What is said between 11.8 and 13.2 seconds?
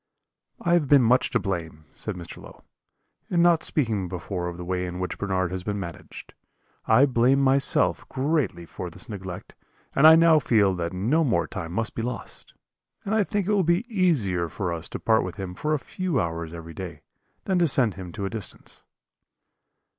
be lost; and